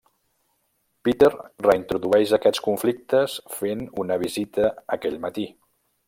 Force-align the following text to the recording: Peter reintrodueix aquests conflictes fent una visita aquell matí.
Peter 1.07 1.29
reintrodueix 1.65 2.33
aquests 2.37 2.63
conflictes 2.69 3.35
fent 3.59 3.83
una 4.05 4.17
visita 4.27 4.71
aquell 4.97 5.21
matí. 5.27 5.47